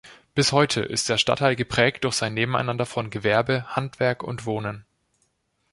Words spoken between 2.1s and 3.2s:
sein Nebeneinander von